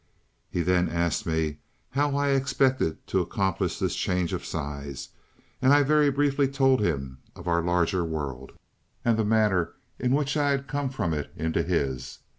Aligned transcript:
"He 0.49 0.63
then 0.63 0.89
asked 0.89 1.27
me 1.27 1.59
how 1.91 2.15
I 2.15 2.29
expected 2.29 3.05
to 3.05 3.19
accomplish 3.19 3.77
this 3.77 3.93
change 3.95 4.33
of 4.33 4.43
size, 4.43 5.09
and 5.61 5.71
I 5.73 5.83
very 5.83 6.09
briefly 6.09 6.47
told 6.47 6.79
him 6.79 7.19
of 7.35 7.47
our 7.47 7.61
larger 7.61 8.03
world, 8.03 8.53
and 9.05 9.15
the 9.15 9.23
manner 9.23 9.73
in 9.99 10.13
which 10.15 10.35
I 10.35 10.49
had 10.49 10.65
come 10.67 10.89
from 10.89 11.13
it 11.13 11.31
into 11.37 11.61
his. 11.61 12.17